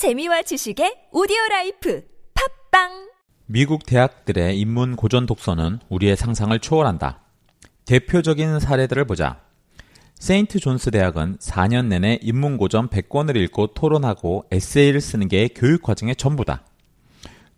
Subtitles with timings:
[0.00, 2.02] 재미와 지식의 오디오 life
[2.70, 3.10] 팟빵
[3.44, 7.20] 미국 대학들의 인문 고전 독서는 우리의 상상을 초월한다.
[7.84, 9.42] 대표적인 사례들을 보자.
[10.14, 16.16] 세인트 존스 대학은 4년 내내 인문 고전 100권을 읽고 토론하고 에세이를 쓰는 게 교육 과정의
[16.16, 16.64] 전부다.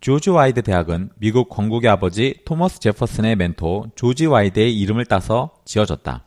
[0.00, 6.24] 조지 와이드 대학은 미국 건국의 아버지 토머스 제퍼슨의 멘토 조지 와이드의 이름을 따서 지어졌다.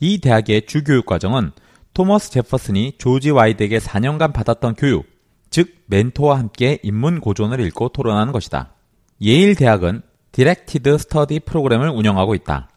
[0.00, 1.52] 이 대학의 주교육 과정은
[1.94, 5.09] 토머스 제퍼슨이 조지 와이드에게 4년간 받았던 교육,
[5.50, 8.72] 즉 멘토와 함께 인문 고전을 읽고 토론하는 것이다.
[9.20, 10.02] 예일 대학은
[10.32, 12.70] Directed Study 프로그램을 운영하고 있다.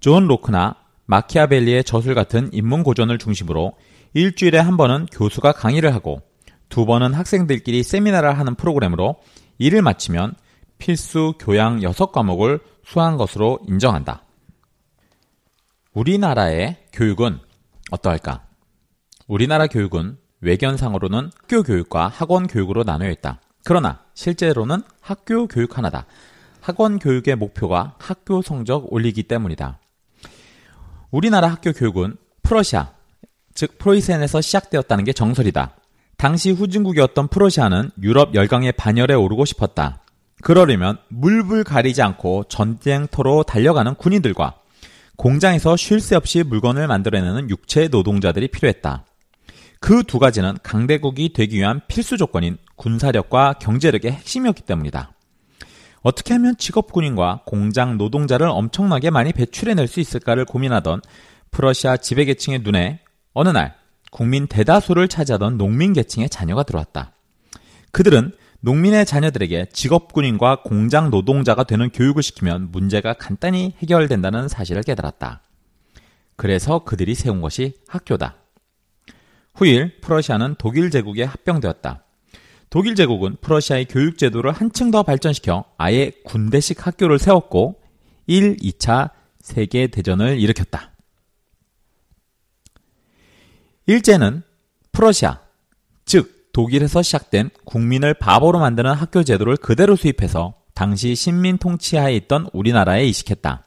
[0.00, 0.76] 존 로크나
[1.06, 3.76] 마키아벨리의 저술 같은 인문 고전을 중심으로
[4.14, 6.22] 일주일에 한 번은 교수가 강의를 하고
[6.68, 9.16] 두 번은 학생들끼리 세미나를 하는 프로그램으로
[9.58, 10.34] 이를 마치면
[10.78, 14.24] 필수 교양 6과목을 수강한 것으로 인정한다.
[15.92, 17.38] 우리나라의 교육은
[17.90, 18.46] 어떠할까?
[19.26, 23.40] 우리나라 교육은 외견상으로는 학교 교육과 학원 교육으로 나누어 있다.
[23.64, 26.06] 그러나 실제로는 학교 교육 하나다.
[26.60, 29.78] 학원 교육의 목표가 학교 성적 올리기 때문이다.
[31.10, 32.92] 우리나라 학교 교육은 프러시아,
[33.54, 35.76] 즉 프로이센에서 시작되었다는 게 정설이다.
[36.16, 40.02] 당시 후진국이었던 프러시아는 유럽 열강의 반열에 오르고 싶었다.
[40.42, 44.54] 그러려면 물불 가리지 않고 전쟁터로 달려가는 군인들과
[45.16, 49.04] 공장에서 쉴 새 없이 물건을 만들어내는 육체 노동자들이 필요했다.
[49.80, 55.12] 그 두 가지는 강대국이 되기 위한 필수 조건인 군사력과 경제력의 핵심이었기 때문이다.
[56.02, 61.02] 어떻게 하면 직업군인과 공장 노동자를 엄청나게 많이 배출해낼 수 있을까를 고민하던
[61.50, 63.00] 프러시아 지배계층의 눈에
[63.32, 63.74] 어느 날
[64.10, 67.12] 국민 대다수를 차지하던 농민 계층의 자녀가 들어왔다.
[67.92, 75.42] 그들은 농민의 자녀들에게 직업군인과 공장 노동자가 되는 교육을 시키면 문제가 간단히 해결된다는 사실을 깨달았다.
[76.36, 78.39] 그래서 그들이 세운 것이 학교다.
[79.60, 82.02] 후일 프러시아는 독일 제국에 합병되었다.
[82.70, 87.78] 독일 제국은 프러시아의 교육 제도를 한층 더 발전시켜 아예 군대식 학교를 세웠고
[88.26, 89.10] 1, 2차
[89.40, 90.92] 세계 대전을 일으켰다.
[93.84, 94.42] 일제는
[94.92, 95.40] 프러시아,
[96.06, 103.04] 즉 독일에서 시작된 국민을 바보로 만드는 학교 제도를 그대로 수입해서 당시 식민 통치하에 있던 우리나라에
[103.04, 103.66] 이식했다.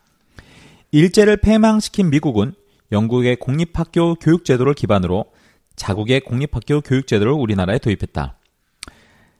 [0.89, 2.55] 일제를 폐망시킨 미국은
[2.91, 5.32] 영국의 공립학교 교육 제도를 기반으로
[5.75, 8.37] 자국의 공립학교 교육제도를 우리나라에 도입했다.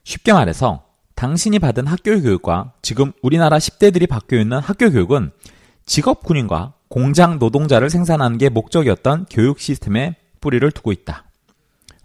[0.03, 0.85] 쉽게 말해서
[1.16, 5.31] 당신이 받은 학교 교육과 지금 우리나라 10대들이 받고 있는 학교 교육은
[5.85, 11.25] 직업 군인과 공장 노동자를 생산하는 게 목적이었던 교육 시스템에 뿌리를 두고 있다.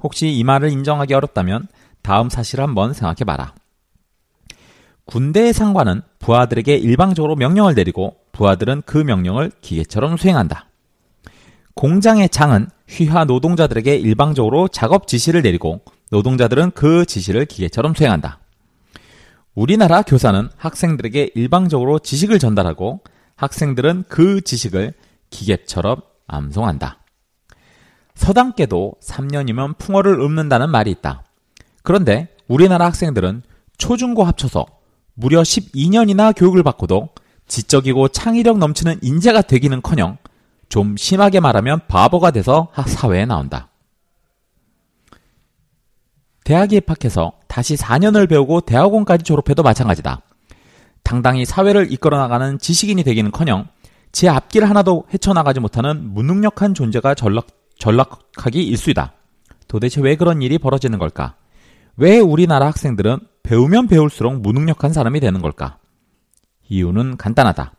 [0.02, 1.66] 혹시 이 말을 인정하기 어렵다면
[2.02, 3.54] 다음 사실을 한번 생각해 봐라.
[5.04, 10.67] 군대의 상관은 부하들에게 일방적으로 명령을 내리고 부하들은 그 명령을 기계처럼 수행한다.
[11.78, 15.80] 공장의 장은 휘하 노동자들에게 일방적으로 작업 지시를 내리고
[16.10, 18.40] 노동자들은 그 지시를 기계처럼 수행한다.
[19.54, 23.02] 우리나라 교사는 학생들에게 일방적으로 지식을 전달하고
[23.36, 24.94] 학생들은 그 지식을
[25.30, 26.98] 기계처럼 암송한다.
[28.16, 31.22] 서당께도 3년이면 풍어를 읊는다는 말이 있다.
[31.84, 33.42] 그런데 우리나라 학생들은
[33.76, 34.66] 초중고 합쳐서
[35.14, 37.10] 무려 12년이나 교육을 받고도
[37.46, 40.18] 지적이고 창의력 넘치는 인재가 되기는커녕
[40.68, 43.68] 좀 심하게 말하면 바보가 돼서 사회에 나온다.
[46.44, 50.22] 대학에 입학해서 다시 4년을 배우고 대학원까지 졸업해도 마찬가지다.
[51.02, 53.68] 당당히 사회를 이끌어 나가는 지식인이 되기는커녕
[54.12, 57.46] 제 앞길 하나도 헤쳐나가지 못하는 무능력한 존재가 전락,
[57.78, 59.12] 전락하기 일수이다.
[59.68, 61.36] 도대체 왜 그런 일이 벌어지는 걸까?
[61.96, 65.78] 왜 우리나라 학생들은 배우면 배울수록 무능력한 사람이 되는 걸까?
[66.68, 67.72] 이유는 간단하다.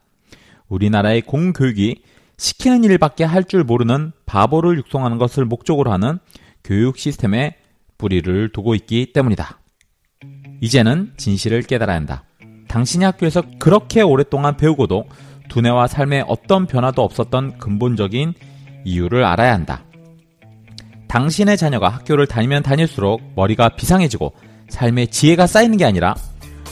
[0.68, 2.04] 우리나라의 공교육이
[2.40, 6.20] 시키는 일밖에 할 줄 모르는 바보를 육성하는 것을 목적으로 하는
[6.64, 7.56] 교육 시스템에
[7.98, 9.60] 뿌리를 두고 있기 때문이다.
[10.62, 12.24] 이제는 진실을 깨달아야 한다.
[12.68, 15.06] 당신이 학교에서 그렇게 오랫동안 배우고도
[15.50, 18.34] 두뇌와 삶에 어떤 변화도 없었던 근본적인
[18.86, 19.84] 이유를 알아야 한다.
[21.08, 24.34] 당신의 자녀가 학교를 다니면 다닐수록 머리가 비상해지고
[24.70, 26.16] 삶의 지혜가 쌓이는 게 아니라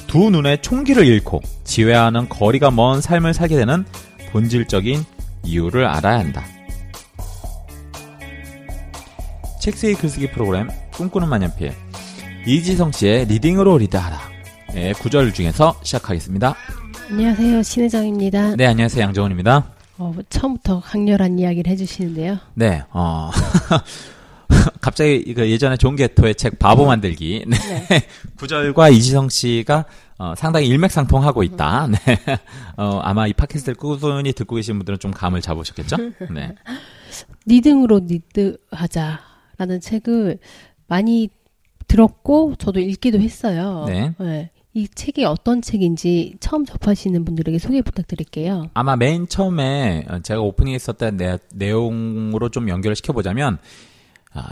[0.06, 3.84] 두 눈에 총기를 잃고 지혜와는 거리가 먼 삶을 살게 되는
[4.31, 5.17] 본질적인
[5.48, 6.44] 이유를 알아야 한다.
[9.62, 11.74] 책쓰기 글쓰기 프로그램 꿈꾸는 만년필
[12.46, 14.18] 이지성 씨의 리딩으로 리드하라
[14.74, 16.56] 네, 구절 중에서 시작하겠습니다.
[17.10, 17.64] 안녕하세요.
[17.64, 18.56] 신혜정입니다.
[18.56, 19.04] 네, 안녕하세요.
[19.04, 19.66] 양정훈입니다.
[19.98, 22.38] 어, 처음부터 강렬한 이야기를 해주시는데요.
[22.54, 23.32] 네, 어,
[24.88, 27.57] 갑자기 그 예전에 존 개토의 책 바보 만들기 네.
[27.89, 28.07] 네.
[28.39, 29.84] 구절과 이지성 씨가
[30.18, 31.88] 어, 상당히 일맥상통하고 있다.
[31.88, 31.98] 네.
[32.78, 35.98] 어, 아마 이 팟캐스트를 꾸준히 듣고 계신 분들은 좀 감을 잡으셨겠죠?
[36.34, 36.56] 네.
[37.48, 40.39] 리딩으로 리드하라라는 책을
[40.88, 41.31] 많이
[41.90, 43.83] 들었고 저도 읽기도 했어요.
[43.90, 44.51] 네.
[44.74, 48.69] 이 책이 어떤 책인지 처음 접하시는 분들에게 소개 부탁드릴게요.
[48.74, 50.78] 아마 맨 처음에 제가 오프닝에
[51.18, 53.60] 내, 내용으로 좀 연결을 시켜보자면 아,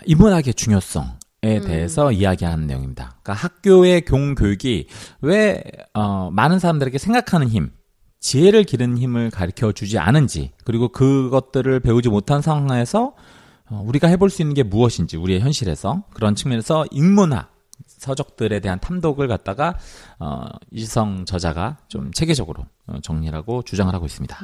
[0.05, 1.07] 인문학의 중요성에
[1.43, 1.61] 음.
[1.65, 3.17] 대해서 이야기하는 내용입니다.
[3.21, 4.87] 그러니까 학교의 교훈교육이
[5.21, 7.71] 왜 어, 많은 사람들에게 생각하는 힘,
[8.19, 13.13] 지혜를 기르는 힘을 가르쳐 주지 않은지, 그리고 그것들을 배우지 못한 상황에서
[13.69, 17.53] 어, 우리가 해볼 수 있는 게 무엇인지, 우리의 현실에서 그런 측면에서 인문학
[17.87, 19.77] 서적들에 대한 탐독을 갖다가
[20.19, 24.37] 어, 이지성 저자가 좀 체계적으로 어, 정리하고 주장을 하고 있습니다.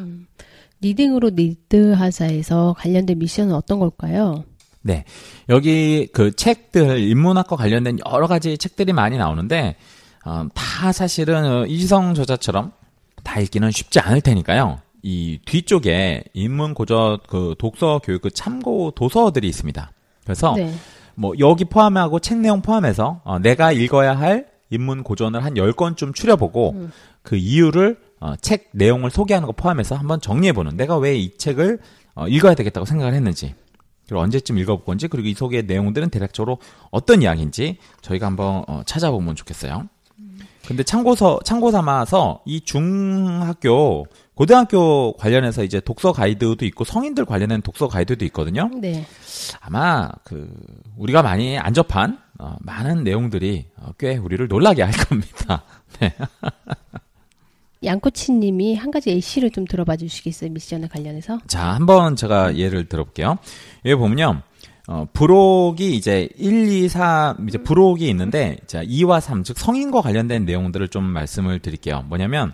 [0.82, 4.44] 리딩으로 리드하라에서 관련된 미션은 어떤 걸까요?
[4.82, 5.06] 네.
[5.50, 9.76] 여기 그 책들, 인문학과 관련된 여러 가지 책들이 많이 나오는데,
[10.26, 12.72] 어, 다 사실은 어, 이지성 저자처럼
[13.24, 14.80] 다 읽기는 쉽지 않을 테니까요.
[15.04, 19.92] 이 뒤쪽에 인문 고전 그 독서 교육 그 참고 도서들이 있습니다.
[20.24, 20.72] 그래서 네.
[21.16, 26.90] 뭐 여기 포함하고 책 내용 포함해서 어, 내가 읽어야 할 인문 고전을 한 10권쯤 추려보고
[27.24, 31.80] 그 이유를 어, 책 내용을 소개하는 거 포함해서 한번 정리해 보는 내가 왜 이 책을
[32.14, 33.56] 어, 읽어야 되겠다고 생각을 했는지
[34.12, 36.58] 그리고 언제쯤 읽어볼 건지 그리고 이 속의 내용들은 대략적으로
[36.90, 39.88] 어떤 이야기인지 저희가 한번 어, 찾아보면 좋겠어요.
[40.68, 44.06] 근데 참고서 참고 삼아서 이 중학교
[44.36, 48.70] 고등학교 관련해서 이제 독서 가이드도 있고 성인들 관련된 독서 가이드도 있거든요.
[48.82, 49.06] 네.
[49.62, 50.54] 아마 그
[50.98, 55.64] 우리가 많이 안 접한 어, 많은 내용들이 어, 꽤 우리를 놀라게 할 겁니다.
[56.02, 56.14] 네.
[57.84, 60.52] 양코치님이 한 가지 예시를 좀 들어봐 주시겠어요?
[60.52, 61.40] 미션에 관련해서?
[61.48, 63.38] 자, 한번 제가 예를 들어볼게요.
[63.86, 64.42] 여기 보면요.
[64.88, 70.46] 어, 부록이 이제 1, 2, 3, 이제 부록이 있는데, 자, 2와 3, 즉 성인과 관련된
[70.46, 72.04] 내용들을 좀 말씀을 드릴게요.
[72.08, 72.54] 뭐냐면,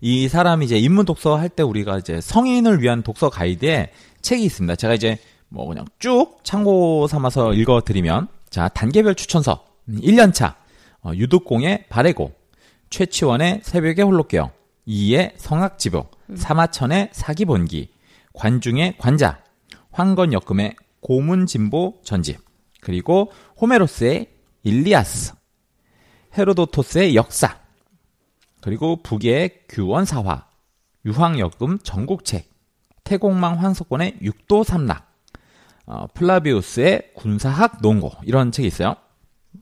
[0.00, 3.90] 이 사람이 이제 인문 독서 할 때 우리가 이제 성인을 위한 독서 가이드에
[4.20, 4.76] 책이 있습니다.
[4.76, 10.54] 제가 이제 뭐 그냥 쭉 참고 삼아서 읽어 드리면, 자, 단계별 추천서, 1년차,
[11.02, 12.32] 어, 유독공의 바레고,
[12.90, 14.50] 최치원의 새벽의 홀로깨어,
[14.86, 17.90] 이의 성악지복, 사마천의 사기본기,
[18.32, 19.42] 관중의 관자,
[19.92, 22.38] 황건역금의 고문진보 전집,
[22.80, 24.28] 그리고 호메로스의
[24.62, 25.34] 일리아스,
[26.36, 27.58] 헤로도토스의 역사,
[28.60, 30.46] 그리고 북의 규원사화,
[31.04, 32.50] 유황역금 전국책,
[33.04, 35.06] 태공망 환석권의 육도 삼락,
[35.86, 38.96] 어, 플라비우스의 군사학 논고 이런 책이 있어요.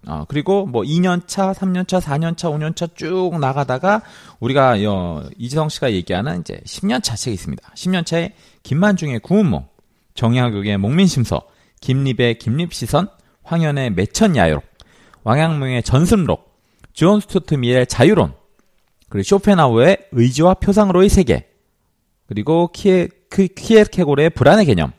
[0.07, 4.03] 어, 그리고 뭐 2년차, 3년차, 4년차, 5년차 쭉 나가다가
[4.41, 7.73] 우리가 어, 이지성 씨가 얘기하는 이제 10년차 책이 있습니다.
[7.75, 8.33] 10년차에
[8.63, 9.67] 김만중의 구운몽,
[10.15, 11.43] 정약육의 목민심서,
[11.81, 13.09] 김립의 김립시선,
[13.43, 14.63] 황현의 매천야욕,
[15.25, 16.55] 왕양명의 전승록,
[16.93, 18.35] 존 스튜어트 밀의 자유론,
[19.09, 21.49] 그리고 쇼펜하우어의 의지와 표상으로서의 세계,
[22.27, 24.93] 그리고 키에, 크, 키에르케고르의 불안의 개념,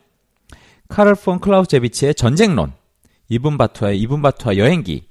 [0.88, 2.72] 카를 폰 클라우제비츠의 전쟁론,
[3.28, 5.08] 이븐 바투타의 이븐 바투타 여행기,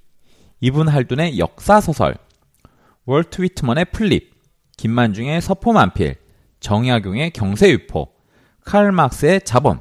[0.62, 2.16] 이븐 할둔의 역사서설,
[3.06, 4.34] 월트 휘트먼의 풀잎,
[4.78, 6.16] 김만중의 서포만필,
[6.60, 8.10] 정약용의 경세유표,
[8.64, 9.80] 칼 막스의 자본,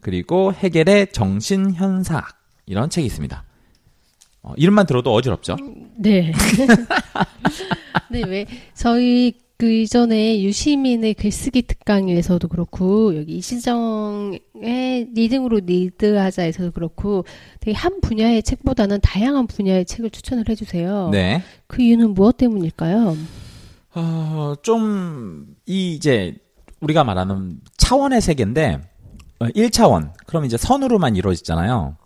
[0.00, 2.28] 그리고 헤겔의 정신현상학
[2.66, 3.44] 이런 책이 있습니다.
[4.42, 5.56] 어, 이름만 들어도 어지럽죠?
[5.98, 6.32] 네.
[8.10, 14.40] 네, 왜 저희 그 이전에 유시민의 글쓰기 특강에서도 그렇고 여기 이시정의
[15.14, 17.24] 리딩으로 리드하자에서도 그렇고
[17.60, 21.08] 되게 한 분야의 책보다는 다양한 분야의 책을 추천을 해주세요.
[21.10, 21.42] 네.
[21.66, 23.16] 그 이유는 무엇 때문일까요?
[23.94, 26.36] 어, 좀, 이 이제,
[26.80, 28.82] 우리가 말하는 차원의 세계인데,
[29.38, 31.96] 어, 1차원, 그럼 이제 선으로만 이루어지잖아요.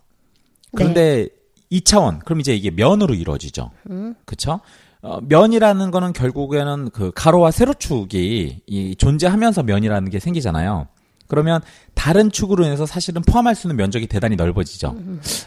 [0.76, 1.26] 그런데
[1.73, 3.73] 2차원, 그럼 이제 이게 면으로 이루어지죠.
[3.90, 4.14] 음.
[4.25, 4.61] 그쵸?
[5.02, 10.88] 어, 면이라는 거는 결국에는 그 가로와 세로축이 이 존재하면서 면이라는 게 생기잖아요.
[11.26, 11.61] 그러면
[11.95, 14.97] 다른 축으로 인해서 사실은 포함할 수 있는 면적이 대단히 넓어지죠.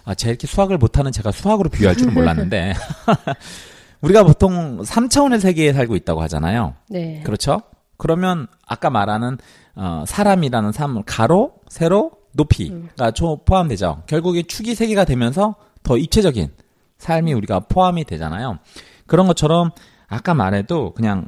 [0.06, 2.74] 아, 제가 이렇게 수학을 못하는 제가 수학으로 비유할 줄은 몰랐는데.
[4.02, 6.74] 우리가 보통 3차원의 세계에 살고 있다고 하잖아요.
[6.90, 7.22] 네.
[7.26, 7.62] 그렇죠?
[7.98, 9.38] 그러면 아까 말하는
[9.76, 14.04] 어, 사람이라는 삶 가로, 세로, 높이가 초 포함되죠.
[14.08, 16.50] 결국에 축이 세 개가 되면서 더 입체적인
[16.98, 18.60] 삶이 우리가 포함이 되잖아요.
[19.08, 19.72] 그런 것처럼
[20.08, 21.28] 아까 말해도 그냥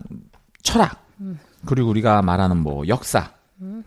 [0.63, 1.03] 철학
[1.65, 3.31] 그리고 우리가 말하는 뭐 역사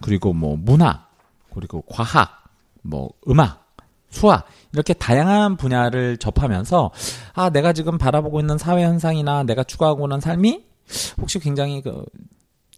[0.01, 1.07] 그리고 뭐 문화
[1.55, 2.45] 그리고 과학
[2.83, 3.67] 뭐 음악
[4.11, 6.91] 수학 이렇게 다양한 분야를 접하면서
[7.35, 10.65] 아 내가 지금 바라보고 있는 사회 현상이나 내가 추구하고 있는 삶이
[11.21, 12.05] 혹시 굉장히 그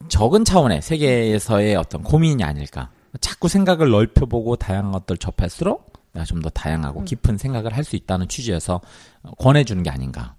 [0.09, 2.89] 적은 차원의 세계에서의 어떤 고민이 아닐까.
[3.21, 8.27] 자꾸 생각을 넓혀보고 다양한 것들 접할수록 내가 좀 더 다양하고 깊은 생각을 할 수 있다는
[8.29, 8.81] 취지에서
[9.23, 10.35] 어, 권해주는 게 아닌가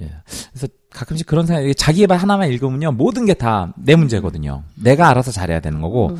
[0.00, 0.10] 예.
[0.50, 4.62] 그래서 가끔씩 그런 생각이 자기 개발 하나만 읽으면요 모든 게 다 내 문제거든요.
[4.74, 6.16] 내가 알아서 잘해야 되는 거고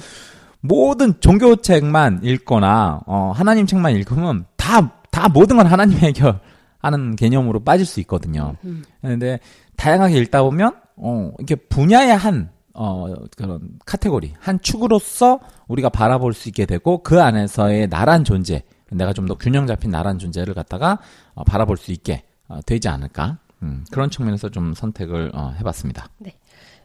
[0.61, 7.61] 모든 종교 책만 읽거나 어, 하나님 책만 읽으면 다다 다 모든 건 하나님이 해결하는 개념으로
[7.61, 8.55] 빠질 수 있거든요.
[8.65, 8.85] 음.
[9.03, 9.41] 근데
[9.77, 16.49] 다양하게 읽다 보면 어 이렇게 분야의 한 어, 그런 카테고리, 한 축으로서 우리가 바라볼 수
[16.49, 20.99] 있게 되고, 그 안에서의 나란 존재, 내가 좀 더 균형 잡힌 나란 존재를 갖다가
[21.35, 23.39] 어, 바라볼 수 있게 어, 되지 않을까.
[23.63, 26.09] 음, 그런 측면에서 좀 선택을 어, 해봤습니다.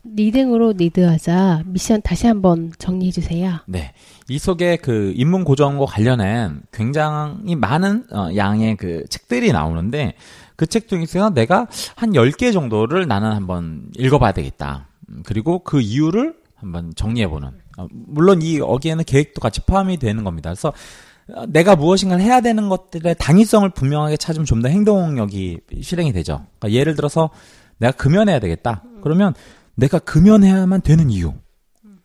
[0.03, 3.59] 리딩으로 리드하라 미션 다시 한번 정리해 주세요.
[3.65, 3.93] 네.
[4.29, 10.13] 이 속에 그 인문 고전과 관련한 굉장히 많은 어, 양의 그 책들이 나오는데
[10.55, 14.87] 그 책 중에서 내가 한 10개 정도를 나는 한번 읽어봐야 되겠다.
[15.09, 17.49] 음, 그리고 그 이유를 한번 정리해보는.
[17.77, 20.49] 어, 물론 이 여기에는 계획도 같이 포함이 되는 겁니다.
[20.49, 20.73] 그래서 어,
[21.47, 26.45] 내가 무엇인가 해야 되는 것들의 당위성을 분명하게 찾으면 좀 더 행동력이 실행이 되죠.
[26.59, 27.29] 그러니까 예를 들어서
[27.77, 28.83] 내가 금연해야 되겠다.
[29.01, 29.33] 그러면
[29.75, 31.33] 내가 금연해야만 되는 이유.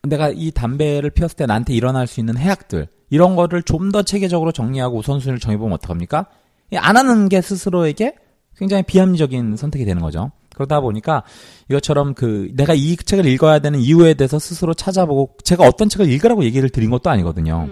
[0.03, 4.53] 내가 이 담배를 피웠을 때 나한테 일어날 수 있는 해악들 이런 거를 좀 더 체계적으로
[4.53, 6.27] 정리하고 우선순위를 정해보면 어떡합니까?
[6.73, 8.15] 이안 하는 게 스스로에게
[8.57, 10.31] 굉장히 비합리적인 선택이 되는 거죠.
[10.55, 11.23] 그러다 보니까
[11.69, 16.45] 이것처럼 그 내가 이 책을 읽어야 되는 이유에 대해서 스스로 찾아보고 제가 어떤 책을 읽으라고
[16.45, 17.69] 얘기를 드린 것도 아니거든요.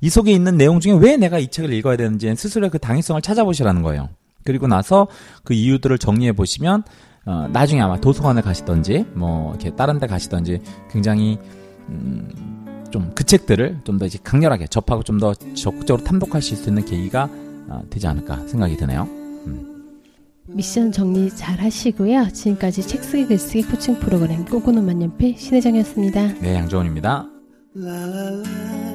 [0.00, 3.82] 이 속에 있는 내용 중에 왜 내가 이 책을 읽어야 되는지 스스로의 그 당위성을 찾아보시라는
[3.82, 4.08] 거예요.
[4.44, 5.08] 그리고 나서
[5.44, 6.84] 그 이유들을 정리해 보시면
[7.26, 10.60] 어, 나중에 아마 도서관에 가시던지 뭐 이렇게 다른 데 가시던지
[10.90, 11.38] 굉장히
[11.88, 12.30] 음,
[12.92, 17.28] 좀 그 책들을 좀 더 이제 강렬하게 접하고 좀 더 적극적으로 탐독하실 수 있는 계기가
[17.68, 19.08] 어, 되지 않을까 생각이 드네요.
[20.48, 22.28] 미션 정리 잘 하시고요.
[22.32, 26.34] 지금까지 책 쓰기 글쓰기 코칭 프로그램 꿈꾸는 만년필 신혜정이었습니다.
[26.40, 26.54] 네,
[27.74, 28.85] la